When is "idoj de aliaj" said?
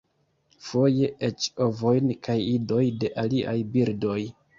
2.53-3.55